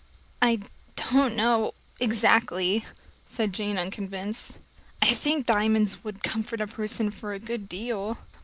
[0.41, 0.61] "I
[0.95, 2.85] don't know exactly,"
[3.27, 4.57] said Jane unconvinced.
[4.99, 8.17] "I think diamonds would comfort a person for a good deal."